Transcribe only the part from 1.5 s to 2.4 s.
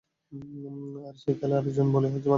আরেকজনকে বলি বানাচ্ছেন।